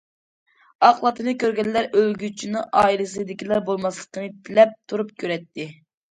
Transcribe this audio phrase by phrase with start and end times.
[0.85, 5.69] ئاق لاتىنى كۆرگەنلەر ئۆلگۈچىنىڭ ئائىلىسىدىكىلەر بولماسلىقىنى تىلەپ تۇرۇپ كۆرەتتى.